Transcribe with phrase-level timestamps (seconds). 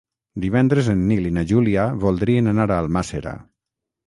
[0.45, 3.37] Divendres en Nil i na Júlia voldrien anar a Almàssera.